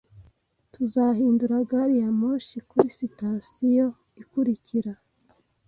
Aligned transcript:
Tuzahindura 0.73 1.55
gari 1.69 1.95
ya 2.03 2.09
moshi 2.21 2.57
kuri 2.69 2.87
sitasiyo 2.97 3.87
ikurikira 4.21 4.93